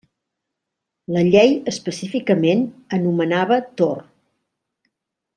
[1.17, 2.63] La llei específicament
[2.99, 4.01] anomenava Tor.